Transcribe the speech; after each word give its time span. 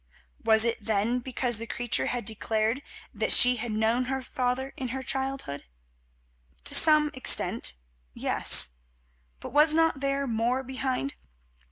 Was 0.43 0.63
it 0.63 0.79
then 0.81 1.19
because 1.19 1.59
the 1.59 1.67
creature 1.67 2.07
had 2.07 2.25
declared 2.25 2.81
that 3.13 3.31
she 3.31 3.57
had 3.57 3.71
known 3.71 4.05
her 4.05 4.23
father 4.23 4.73
in 4.75 4.87
her 4.87 5.03
childhood? 5.03 5.63
To 6.63 6.73
some 6.73 7.11
extent 7.13 7.73
yes, 8.15 8.79
but 9.39 9.49
was 9.53 9.75
not 9.75 9.99
there 9.99 10.25
more 10.25 10.63
behind? 10.63 11.13